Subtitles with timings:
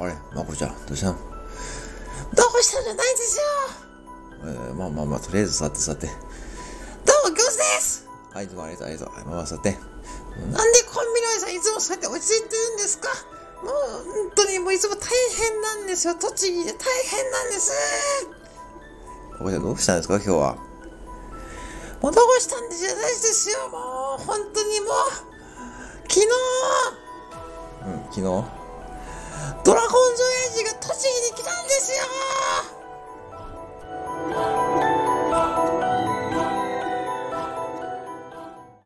[0.00, 0.66] どうした？
[0.66, 0.96] のどう
[2.62, 3.42] したんじゃないですよ
[4.44, 6.06] えー、まあまあまあ、とりあえず座って座って。
[6.06, 6.12] ど
[7.26, 9.14] うも、ギョスですはい、どうもありがとう、ありがとう。
[9.14, 9.72] はい、まあまあ座って。
[9.72, 13.08] なんでコンビニおじさんいつもそうやって落ち着いてるんですか？
[13.62, 13.72] もう、
[14.24, 16.14] 本当にもういつも大変なんですよ。
[16.14, 17.72] 栃木で大変なんです。
[19.38, 20.56] おばちゃんどうしたんですか、今日は？
[22.00, 23.68] もうどうしたんじゃないですよ。
[23.68, 24.92] もう、本当にもう、
[26.08, 26.26] 昨日、
[27.84, 28.59] うん、昨日？
[29.62, 30.29] ドラゴンズ